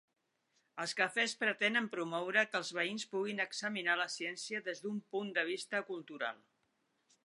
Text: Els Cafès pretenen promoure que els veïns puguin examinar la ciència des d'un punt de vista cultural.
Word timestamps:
Els 0.83 0.95
Cafès 1.01 1.35
pretenen 1.41 1.89
promoure 1.97 2.45
que 2.53 2.59
els 2.61 2.73
veïns 2.79 3.07
puguin 3.13 3.45
examinar 3.47 4.01
la 4.03 4.11
ciència 4.17 4.67
des 4.71 4.85
d'un 4.87 5.01
punt 5.17 5.33
de 5.41 5.49
vista 5.55 5.87
cultural. 5.93 6.47